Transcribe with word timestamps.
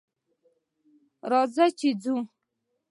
راځه 1.31 1.65
چې 1.79 1.89
ځو 2.01 2.15